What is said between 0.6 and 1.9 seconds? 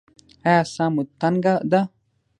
ساه مو تنګه ده؟